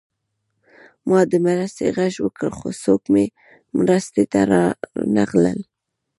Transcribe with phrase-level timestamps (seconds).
[1.09, 3.25] ما د مرستې غږ وکړ خو څوک مې
[3.77, 5.59] مرستې ته رانغلل